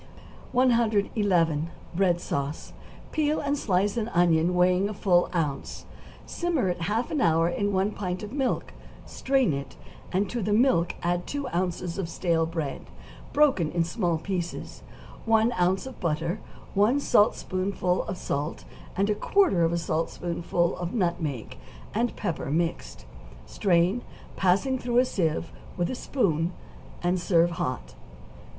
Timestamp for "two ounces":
11.27-11.99